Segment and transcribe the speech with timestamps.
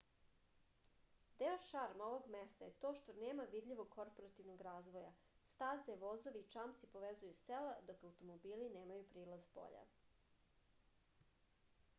[1.41, 5.11] deo šarma ovog mesta je to što nema vidljivog korporativnog razvoja
[5.53, 9.87] staze vozovi i čamci povezuju sela dok automobili nemaju prilaz spolja